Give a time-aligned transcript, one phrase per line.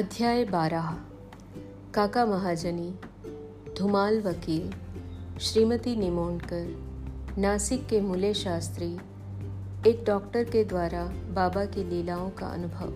[0.00, 0.96] अध्याय बारह।
[1.94, 2.94] काका महाजनी,
[3.78, 4.72] धुमाल वकील,
[5.38, 6.66] श्रीमती निमोणकर,
[7.38, 8.98] नासिक के मूल्य शास्त्री,
[9.86, 12.94] एक डॉक्टर के द्वारा बाबा की लीलाओं का अनुभव।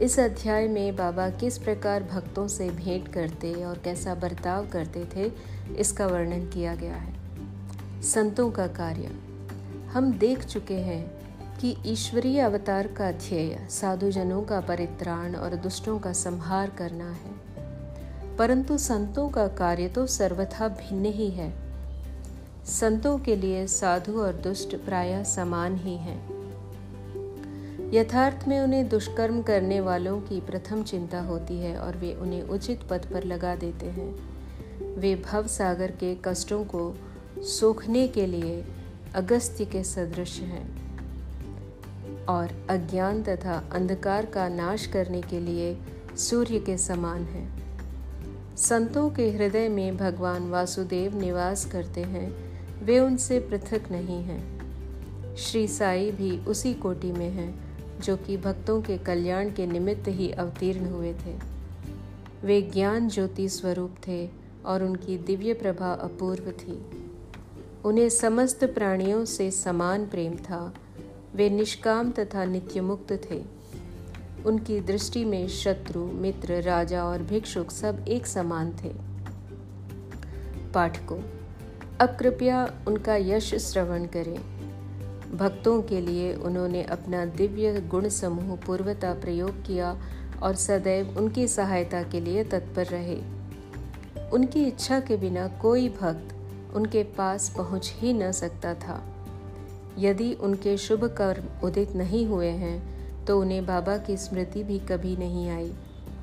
[0.00, 5.32] इस अध्याय में बाबा किस प्रकार भक्तों से भेंट करते और कैसा बर्ताव करते थे,
[5.76, 7.14] इसका वर्णन किया गया है।
[8.02, 9.10] संतों का कार्य।
[9.88, 11.23] हम देख चुके हैं
[11.60, 17.44] कि ईश्वरीय अवतार का ध्येय साधुजनों का परित्राण और दुष्टों का संहार करना है।
[18.36, 21.54] परंतु संतों का कार्य तो सर्वथा भिन्न ही है।
[22.66, 26.34] संतों के लिए साधु और दुष्ट प्राय समान ही हैं।
[27.92, 32.80] यथार्थ में उन्हें दुष्कर्म करने वालों की प्रथम चिंता होती है और वे उन्हें उचित
[32.90, 34.34] पद पर लगा देते हैं।
[34.96, 36.98] वे भव सागर के कष्टों को
[37.38, 38.64] सोखने के लिए
[39.14, 40.84] अगस्त्य के सदृश हैं।
[42.28, 45.78] और अज्ञान तथा अंधकार का नाश करने के लिए
[46.16, 47.64] सूर्य के समान है।
[48.56, 52.54] संतों के हृदय में भगवान वासुदेव निवास करते हैं,
[52.84, 54.54] वे उनसे पृथक नहीं हैं।
[55.36, 57.64] श्री साई भी उसी कोटि में हैं,
[58.00, 61.36] जो कि भक्तों के कल्याण के निमित्त ही अवतीर्ण हुए थे।
[62.44, 64.30] वे ज्ञान ज्योति स्वरूप थे
[64.66, 66.86] और उनकी दिव्य प्रभा अपूर्व थी।
[67.84, 70.74] उन्हें समस्त प्राणियों से समान प्रेम था
[71.34, 73.42] वे निष्काम तथा नित्य मुक्त थे।
[74.46, 78.92] उनकी दृष्टि में शत्रु, मित्र, राजा और भिक्षुक सब एक समान थे।
[80.72, 81.18] पाठकों,
[82.00, 84.38] अब कृपया उनका यश श्रवण करें।
[85.36, 90.02] भक्तों के लिए उन्होंने अपना दिव्य गुण समूह पूर्वता प्रयोग किया
[90.42, 93.16] और सदैव उनकी सहायता के लिए तत्पर रहे।
[94.32, 96.34] उनकी इच्छा के बिना कोई भक्त
[96.74, 99.13] उनके पास पहुँच ही न सकता था।
[99.98, 105.16] यदि उनके शुभ कर्म उदित नहीं हुए हैं तो उन्हें बाबा की स्मृति भी कभी
[105.16, 105.72] नहीं आई,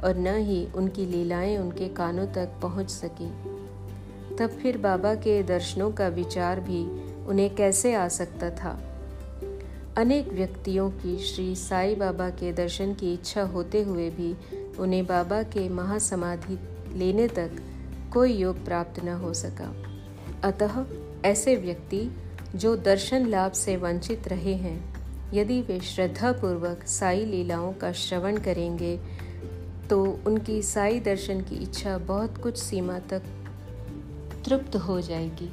[0.03, 3.29] और न ही उनकी लीलाएँ उनके कानों तक पहुँच सकी।
[4.35, 6.83] तब फिर बाबा के दर्शनों का विचार भी
[7.25, 8.79] उन्हें कैसे आ सकता था?
[9.97, 14.35] अनेक व्यक्तियों की श्री साई बाबा के दर्शन की इच्छा होते हुए भी
[14.79, 16.59] उन्हें बाबा के महासमाधि
[16.95, 17.51] लेने तक
[18.13, 19.73] कोई योग प्राप्त न हो सका।
[20.43, 20.83] अतः
[21.25, 21.99] ऐसे व्यक्ति
[22.55, 24.79] जो दर्शन लाभ से वंचित रहे हैं।
[25.33, 28.97] यदि वे श्रद्धापूर्वक साई लीलाओं का श्रवण करेंगे
[29.89, 33.23] तो उनकी साई दर्शन की इच्छा बहुत कुछ सीमा तक
[34.45, 35.49] तृप्त हो जाएगी।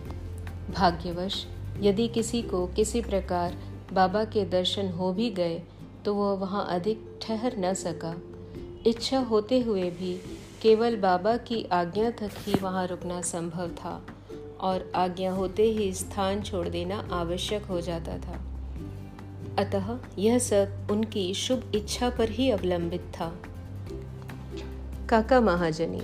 [0.72, 1.44] भाग्यवश,
[1.80, 3.56] यदि किसी को किसी प्रकार
[3.92, 5.62] बाबा के दर्शन हो भी गए
[6.04, 8.14] तो वह वहाँ अधिक ठहर न सका।
[8.86, 10.14] इच्छा होते हुए भी
[10.62, 14.00] केवल बाबा की आज्ञा तक ही वहाँ रुकना संभव था।
[14.60, 18.40] और आज्ञा होते ही स्थान छोड़ देना आवश्यक हो जाता था।
[19.58, 23.32] अतः यह सब उनकी शुभ इच्छा पर ही अवलंबित था।
[25.08, 26.02] काका महाजनी,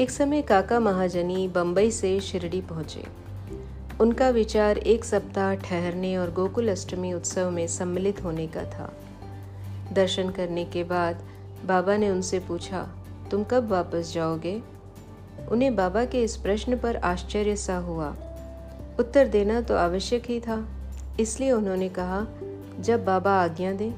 [0.00, 3.04] एक समय काका महाजनी बम्बई से शिरडी पहुँचे।
[4.00, 8.92] उनका विचार एक सप्ताह ठहरने और गोकुल अष्टमी उत्सव में सम्मिलित होने का था।
[9.92, 11.22] दर्शन करने के बाद
[11.64, 12.82] बाबा ने उनसे पूछा,
[13.30, 14.60] तुम कब वापस जाओगे?
[15.52, 18.14] उन्हें बाबा के इस प्रश्न पर आश्चर्य सा हुआ।
[19.00, 20.68] उत्तर देना तो आवश्यक ही था,
[21.20, 22.26] इसलिए उन्होंने कहा,
[22.80, 23.92] जब बाबा आज्ञा दें।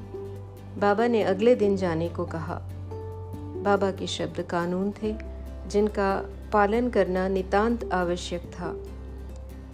[0.79, 2.61] बाबा ने अगले दिन जाने को कहा।
[3.63, 5.15] बाबा के शब्द कानून थे,
[5.67, 8.73] जिनका पालन करना नितांत आवश्यक था।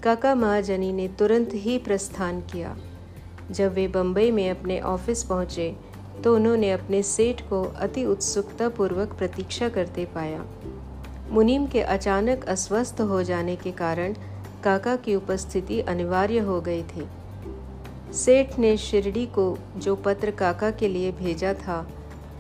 [0.04, 2.78] काका महाजनी ने तुरंत ही प्रस्थान किया।
[3.52, 5.76] जब वे बम्बई में अपने ऑफ़िस पहुँचे
[6.24, 10.46] तो उन्होंने अपने सेठ को अति उत्सुकतापूर्वक प्रतीक्षा करते पाया।
[11.32, 14.14] मुनीम के अचानक अस्वस्थ हो जाने के कारण
[14.64, 17.08] काका की उपस्थिति अनिवार्य हो गई थी।
[18.14, 21.88] सेठ ने शिरडी को जो पत्र काका के लिए भेजा था,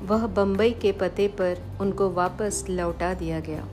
[0.03, 3.68] वह बम्बई के पते पर उनको वापस लौटा दिया गया।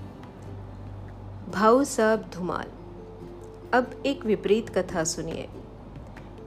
[1.55, 2.67] भाऊ साहब धुमाल।
[3.75, 5.49] अब एक विपरीत कथा सुनिए।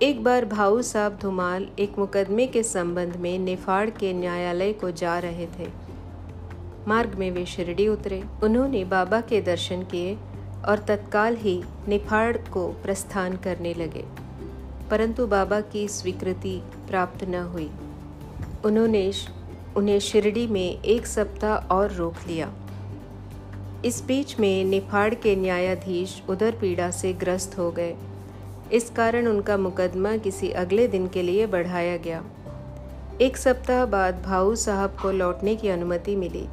[0.01, 5.19] एक बार भाऊ साहब धुमाल एक मुकदमे के संबंध में नेफाड़ के न्यायालय को जा
[5.19, 5.86] रहे थे।
[6.87, 10.17] मार्ग में वे शिरडी उतरे। उन्होंने बाबा के दर्शन किए
[10.67, 14.05] और तत्काल ही निफाड़ को प्रस्थान करने लगे।
[14.91, 17.69] परंतु बाबा की स्वीकृति प्राप्त न हुई।
[18.65, 19.11] उन्होंने
[19.77, 22.53] उन्हें शिरडी में एक सप्ताह और रोक लिया।
[23.85, 27.95] इस बीच में निफाड़ के न्यायाधीश उधर पीड़ा से ग्रस्त हो गए।
[28.73, 32.23] इस कारण उनका मुकदमा किसी अगले दिन के लिए बढ़ाया गया।
[33.21, 36.47] एक सप्ताह बाद भाऊ साहब को लौटने की अनुमति मिली।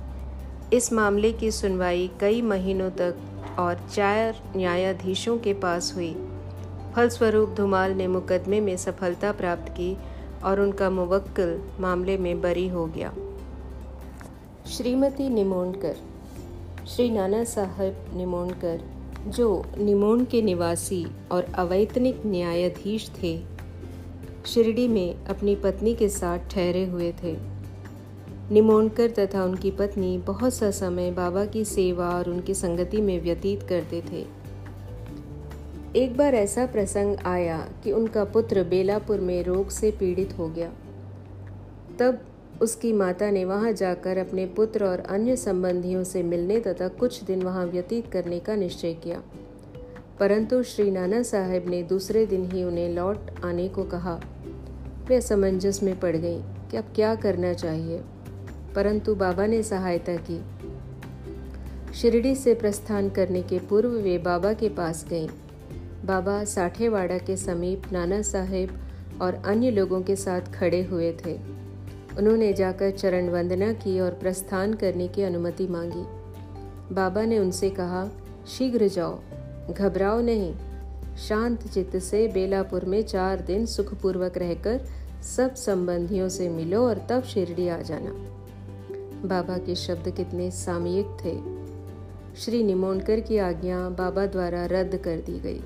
[0.75, 3.17] इस मामले की सुनवाई कई महीनों तक
[3.59, 6.17] और चार न्यायाधीशों के पास हुई।
[6.97, 9.97] फलस्वरूप धुमाल ने मुकदमे में सफलता प्राप्त की
[10.45, 13.13] और उनका मुवक्किल मामले में बरी हो गया।
[14.67, 15.97] श्रीमती निमोणकर,
[16.89, 18.81] श्री नाना साहब निमोणकर,
[19.27, 23.43] जो निमोण के निवासी और अवैतनिक न्यायाधीश थे,
[24.47, 27.54] शिरडी में अपनी पत्नी के साथ ठहरे हुए थे।
[28.51, 33.63] निमोणकर तथा उनकी पत्नी बहुत सा समय बाबा की सेवा और उनकी संगति में व्यतीत
[33.63, 34.27] करते थे।
[35.97, 40.73] एक बार ऐसा प्रसंग आया कि उनका पुत्र बेलापुर में रोग से पीड़ित हो गया।
[41.99, 42.21] तब
[42.63, 47.43] उसकी माता ने वहाँ जाकर अपने पुत्र और अन्य संबंधियों से मिलने तथा कुछ दिन
[47.43, 49.23] वहाँ व्यतीत करने का निश्चय किया।
[50.21, 54.21] परंतु श्री नाना साहेब ने दूसरे दिन ही उन्हें लौट आने को कहा।
[55.09, 58.01] वे असमंजस में पड़ गई कि अब क्या करना चाहिए।
[58.75, 60.45] परंतु बाबा ने सहायता की।
[61.95, 65.29] शिरडी से प्रस्थान करने के पूर्व वे बाबा के पास गईं।
[66.05, 68.79] बाबा साठेवाड़ा के समीप नाना साहेब
[69.23, 71.39] और अन्य लोगों के साथ खड़े हुए थे।
[72.19, 76.25] उन्होंने जाकर चरण वंदना की और प्रस्थान करने की अनुमति मांगी।
[76.95, 78.11] बाबा ने उनसे कहा,
[78.49, 79.21] शीघ्र जाओ,
[79.71, 80.55] घबराओ नहीं।
[81.17, 84.81] शांत चित्त से बेलापुर में चार दिन सुखपूर्वक रहकर
[85.37, 88.34] सब संबंधियों से मिलो और तब शिरडी आ जाना।
[89.25, 91.65] बाबा के शब्द कितने सामयिक थे।
[92.41, 95.61] श्री निमोनकर की आज्ञा बाबा द्वारा रद्द कर दी गई।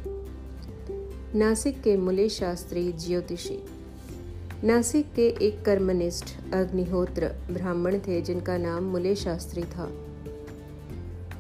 [1.39, 3.63] नासिक के मुले शास्त्री ज्योतिषी।
[4.65, 9.91] नासिक के एक कर्मनिष्ठ अग्निहोत्र ब्राह्मण थे जिनका नाम मुले शास्त्री था।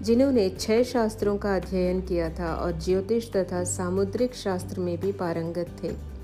[0.03, 5.67] जिन्होंने छह शास्त्रों का अध्ययन किया था और ज्योतिष तथा सामुद्रिक शास्त्र में भी पारंगत
[5.83, 6.18] थे।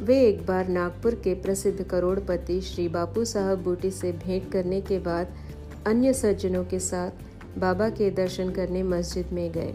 [0.00, 4.98] वे एक बार नागपुर के प्रसिद्ध करोड़पति श्री बापू साहब बूटी से भेंट करने के
[4.98, 5.34] बाद
[5.86, 9.74] अन्य सज्जनों के साथ बाबा के दर्शन करने मस्जिद में गए।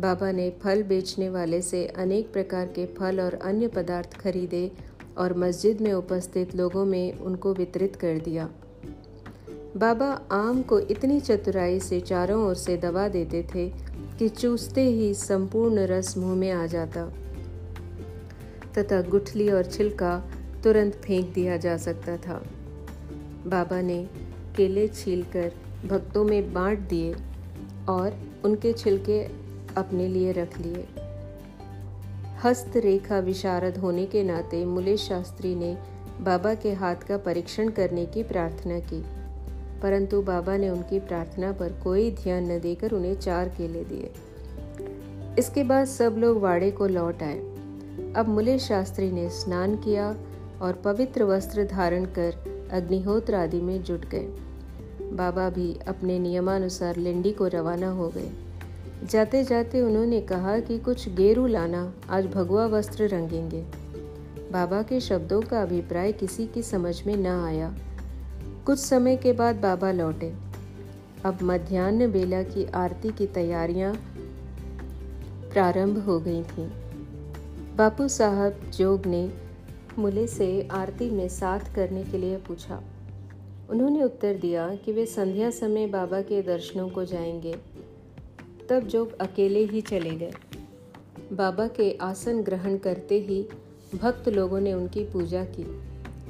[0.00, 4.72] बाबा ने फल बेचने वाले से अनेक प्रकार के फल और अन्य पदार्थ खरीदे
[5.18, 8.48] और मस्जिद में उपस्थित लोगों में उनको वितरित कर दिया।
[9.76, 13.68] बाबा आम को इतनी चतुराई से चारों ओर से दबा देते थे
[14.18, 17.12] कि चूसते ही संपूर्ण रस मुँह में आ जाता।
[18.78, 20.18] तथा गुठली और छिलका
[20.64, 22.42] तुरंत फेंक दिया जा सकता था।
[23.46, 24.02] बाबा ने
[24.56, 25.52] केले छीलकर
[25.86, 27.14] भक्तों में बांट दिए
[27.88, 29.20] और उनके छिलके
[29.76, 30.86] अपने लिए रख लिए।
[32.44, 35.76] हस्तरेखा विशारद होने के नाते मुले शास्त्री ने
[36.20, 39.02] बाबा के हाथ का परीक्षण करने की प्रार्थना की,
[39.82, 44.10] परंतु बाबा ने उनकी प्रार्थना पर कोई ध्यान न देकर उन्हें चार केले दिए।
[45.38, 47.49] इसके बाद सब लोग वाड़े को लौट आए।
[48.16, 50.16] अब मुले शास्त्री ने स्नान किया
[50.62, 52.34] और पवित्र वस्त्र धारण कर
[52.72, 54.26] अग्निहोत्र आदि में जुट गए।
[55.12, 58.30] बाबा भी अपने नियमानुसार लिंडी को रवाना हो गए।
[59.04, 63.66] जाते जाते उन्होंने कहा कि कुछ गेरू लाना आज भगवा वस्त्र रंगेंगे।
[64.52, 67.74] बाबा के शब्दों का अभिप्राय किसी की समझ में न आया।
[68.66, 70.34] कुछ समय के बाद बाबा लौटे।
[71.24, 73.94] अब मध्यान्ह बेला की आरती की तैयारियाँ
[75.52, 76.79] प्रारंभ हो गई थीं।
[77.80, 79.32] बापू साहब जोग ने
[79.98, 82.82] मुले से आरती में साथ करने के लिए पूछा।
[83.70, 87.54] उन्होंने उत्तर दिया कि वे संध्या समय बाबा के दर्शनों को जाएँगे।
[88.68, 90.32] तब जोग अकेले ही चले गए।
[91.32, 93.48] बाबा के आसन ग्रहण करते ही
[94.02, 95.62] भक्त लोगों ने उनकी पूजा की।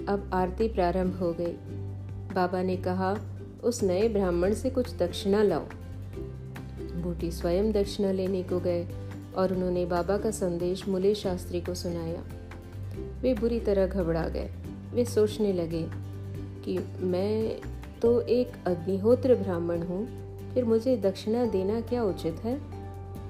[0.06, 1.52] अब आरती प्रारंभ हो गई।
[2.34, 3.16] बाबा ने कहा,
[3.64, 5.64] उस नए ब्राह्मण से कुछ दक्षिणा लाओ।
[7.02, 12.22] बूटी स्वयं दक्षिणा लेने को गए। और उन्होंने बाबा का संदेश मुले शास्त्री को सुनाया।
[13.22, 14.50] वे बुरी तरह घबरा गए।
[14.94, 15.84] वे सोचने लगे
[16.64, 17.60] कि मैं
[18.02, 20.06] तो एक अग्निहोत्र ब्राह्मण हूँ,
[20.54, 22.58] फिर मुझे दक्षिणा देना क्या उचित है?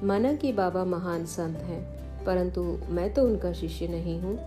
[0.05, 1.83] माना कि बाबा महान संत हैं,
[2.25, 4.39] परंतु मैं तो उनका शिष्य नहीं हूँ।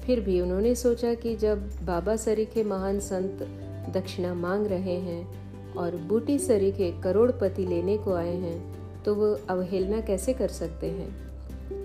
[0.00, 3.42] फिर भी उन्होंने सोचा कि जब बाबा सरीखे महान संत
[3.94, 10.00] दक्षिणा मांग रहे हैं और बूटी सरीखे करोड़पति लेने को आए हैं तो वो अवहेलना
[10.00, 11.32] कैसे कर सकते हैं?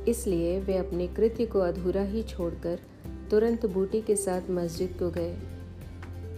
[0.05, 2.79] इसलिए वे अपने कृत्य को अधूरा ही छोड़कर
[3.31, 5.37] तुरंत बूटी के साथ मस्जिद को गए।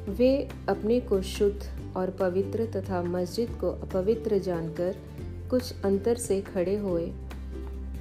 [0.10, 4.96] वे अपने को शुद्ध और पवित्र तथा मस्जिद को अपवित्र जानकर
[5.50, 7.12] कुछ अंतर से खड़े हुए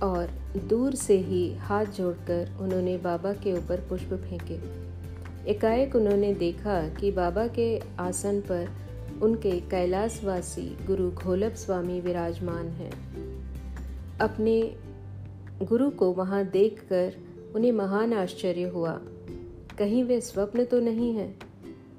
[0.02, 0.30] और
[0.68, 4.88] दूर से ही हाथ जोड़कर उन्होंने बाबा के ऊपर पुष्प फेंके।
[5.50, 8.68] एकाएक उन्होंने देखा कि बाबा के आसन पर
[9.22, 12.92] उनके कैलाशवासी गुरु घोलप स्वामी विराजमान हैं।
[14.20, 14.76] अपने
[15.62, 17.14] गुरु को वहाँ देखकर
[17.54, 19.00] उन्हें महान आश्चर्य हुआ।
[19.78, 21.34] कहीं वे स्वप्न तो नहीं है?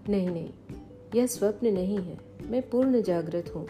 [0.09, 0.49] नहीं नहीं,
[1.15, 3.67] यह स्वप्न नहीं है। मैं पूर्ण जागृत हूँ।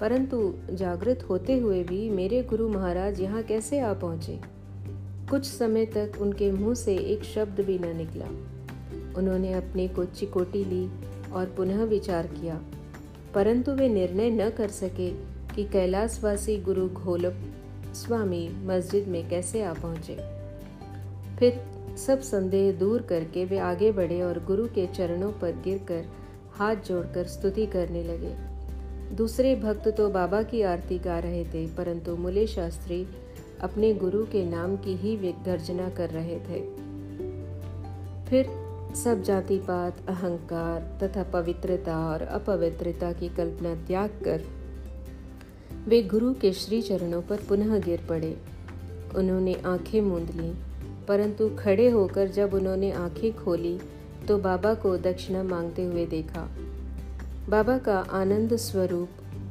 [0.00, 4.40] परंतु जागृत होते हुए भी मेरे गुरु महाराज यहाँ कैसे आ पहुँचे?
[5.30, 8.26] कुछ समय तक उनके मुँह से एक शब्द भी न निकला।
[9.18, 10.90] उन्होंने अपने को चिकोटी ली
[11.32, 12.62] और पुनः विचार किया।
[13.34, 15.10] परंतु वे निर्णय न कर सके
[15.54, 17.40] कि कैलाशवासी गुरु घोलप
[17.94, 20.16] स्वामी मस्जिद में कैसे आ पहुँचे।
[21.36, 21.60] फिर
[21.96, 26.04] सब संदेह दूर करके वे आगे बढ़े और गुरु के चरणों पर गिरकर
[26.54, 28.34] हाथ जोड़कर स्तुति करने लगे।
[29.16, 33.06] दूसरे भक्त तो बाबा की आरती गा रहे थे, परंतु मुले शास्त्री
[33.60, 36.60] अपने गुरु के नाम की ही गर्जना कर रहे थे।
[38.26, 38.63] फिर
[38.94, 44.44] सब जाति पात अहंकार तथा पवित्रता और अपवित्रता की कल्पना त्याग कर
[45.88, 48.36] वे गुरु के श्री चरणों पर पुनः गिर पड़े।
[49.16, 50.52] उन्होंने आँखें मूंद ली,
[51.08, 53.78] परंतु खड़े होकर जब उन्होंने आँखें खोली
[54.28, 56.48] तो बाबा को दक्षिणा मांगते हुए देखा।
[57.48, 59.08] बाबा का आनंद स्वरूप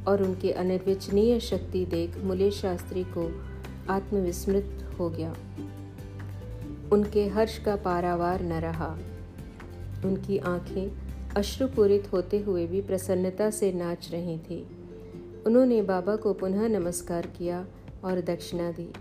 [0.07, 3.31] और उनकी अनिर्वचनीय शक्ति देख मुले शास्त्री को
[3.89, 5.35] आत्मविस्मृत हो गया।
[6.91, 8.97] उनके हर्ष का पारावार न रहा।
[10.05, 10.91] उनकी आँखें
[11.35, 14.67] अश्रुपूरित होते हुए भी प्रसन्नता से नाच रही थी।
[15.47, 17.67] उन्होंने बाबा को पुनः नमस्कार किया
[18.03, 18.93] और दक्षिणा दी।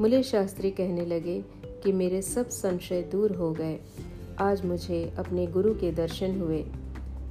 [0.00, 3.78] मुले शास्त्री कहने लगे कि मेरे सब संशय दूर हो गए।
[4.38, 6.62] आज मुझे अपने गुरु के दर्शन हुए।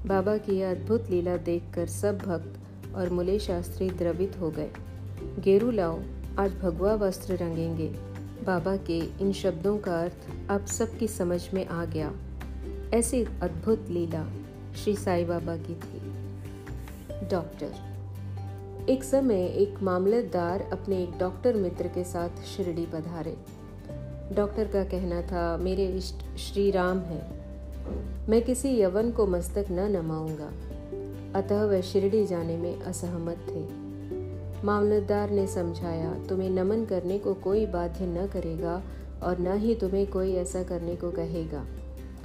[0.05, 2.59] बाबा की अद्भुत लीला देखकर सब भक्त
[2.95, 4.69] और मुले शास्त्री द्रवित हो गए।
[5.39, 5.99] गेरू लाओ,
[6.39, 7.87] आज भगवा वस्त्र रंगेंगे।
[8.45, 12.13] बाबा के इन शब्दों का अर्थ अब सबकी समझ में आ गया।
[12.93, 14.29] ऐसी अद्भुत लीला
[14.83, 15.99] श्री साई बाबा की थी।
[17.29, 17.73] डॉक्टर।
[18.89, 23.37] एक समय एक मामलतदार अपने एक डॉक्टर मित्र के साथ शिरडी पधारे।
[24.35, 27.45] डॉक्टर का कहना था, मेरे इष्ट श्री राम हैं।
[28.29, 30.51] मैं किसी यवन को मस्तक न नमाऊँगा।
[31.39, 33.65] अतः वह शिरडी जाने में असहमत थे।
[34.65, 38.83] मामलतदार ने समझाया, तुम्हें नमन करने को कोई बाध्य न करेगा
[39.23, 41.65] और न ही तुम्हें कोई ऐसा करने को कहेगा।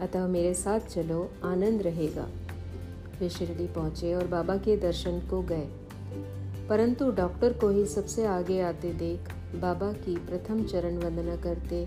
[0.03, 2.29] अतः मेरे साथ चलो, आनंद रहेगा।
[3.21, 5.69] वे शिरडी पहुँचे और बाबा के दर्शन को गए।
[6.69, 9.21] परंतु डॉक्टर को ही सबसे आगे आते देख,
[9.57, 11.87] बाबा की प्रथम चरण वंदना करते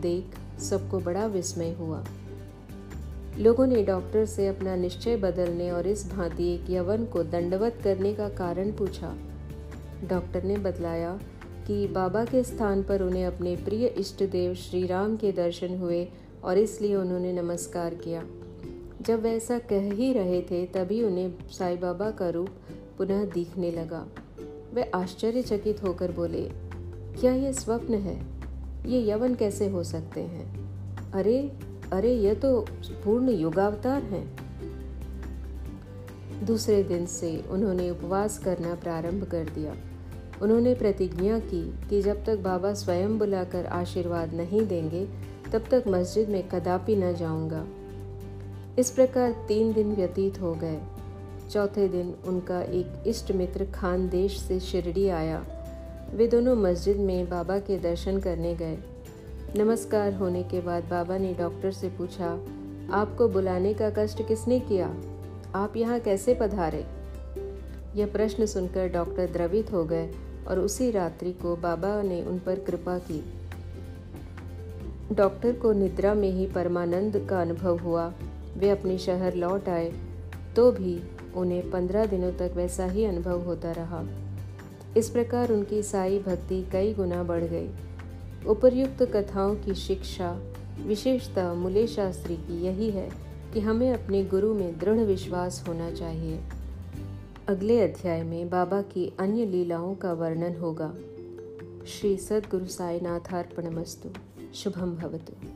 [0.00, 2.04] देख सबको बड़ा विस्मय हुआ।
[3.38, 8.14] लोगों ने डॉक्टर से अपना निश्चय बदलने और इस भांति एक यवन को दंडवत करने
[8.14, 9.16] का कारण पूछा।
[10.04, 11.20] डॉक्टर ने बतलाया
[11.66, 16.08] कि बाबा के स्थान पर उन्हें अपने प्रिय इष्ट देव श्री राम के दर्शन हुए
[16.44, 18.24] और इसलिए उन्होंने नमस्कार किया।
[19.02, 22.48] जब वह ऐसा कह ही रहे थे, तभी उन्हें साईं बाबा का रूप
[22.98, 24.06] पुनः दिखने लगा।
[24.74, 26.50] वे आश्चर्यचकित होकर बोले,
[27.20, 28.26] क्या यह स्वप्न है?
[28.86, 30.66] ये यवन कैसे हो सकते हैं?
[31.12, 31.52] अरे
[31.92, 32.66] अरे यह तो
[33.04, 34.46] पूर्ण युगावतार हैं।
[36.46, 39.76] दूसरे दिन से उन्होंने उपवास करना प्रारंभ कर दिया।
[40.42, 45.08] उन्होंने प्रतिज्ञा की कि जब तक बाबा स्वयं बुलाकर आशीर्वाद नहीं देंगे
[45.52, 47.66] तब तक मस्जिद में कदापि न जाऊँगा।
[48.78, 50.78] इस प्रकार तीन दिन व्यतीत हो गए।
[51.50, 55.44] चौथे दिन उनका एक इष्ट मित्र खान देश से शिरडी आया।
[56.14, 58.78] वे दोनों मस्जिद में बाबा के दर्शन करने गए।
[59.56, 62.28] नमस्कार होने के बाद बाबा ने डॉक्टर से पूछा,
[62.92, 64.94] आपको बुलाने का कष्ट किसने किया?
[65.54, 66.86] आप यहाँ कैसे पधारे?
[67.94, 70.10] यह प्रश्न सुनकर डॉक्टर द्रवित हो गए
[70.48, 73.35] और उसी रात्रि को बाबा ने उन पर कृपा की।
[75.12, 78.14] डॉक्टर को निद्रा में ही परमानंद का अनुभव हुआ।
[78.56, 79.92] वे अपने शहर लौट आए
[80.56, 81.00] तो भी
[81.36, 84.04] उन्हें पंद्रह दिनों तक वैसा ही अनुभव होता रहा।
[84.96, 87.68] इस प्रकार उनकी साई भक्ति कई गुना बढ़ गई।
[88.46, 90.42] उपर्युक्त कथाओं की शिक्षा,
[90.86, 93.08] विशेषता मूल्य शास्त्री की यही है
[93.54, 96.40] कि हमें अपने गुरु में दृढ़ विश्वास होना चाहिए।
[97.48, 100.94] अगले अध्याय में बाबा की अन्य लीलाओं का वर्णन होगा।
[101.86, 104.08] श्री सद्गुरु साईनाथार्पणमस्तु
[104.54, 105.55] शुभम भवतु।